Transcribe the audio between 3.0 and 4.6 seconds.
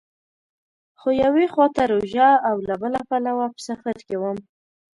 پلوه په سفر کې وم.